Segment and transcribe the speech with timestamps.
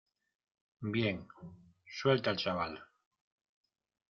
[0.95, 1.27] bien.¡
[1.85, 2.83] suelte al chaval!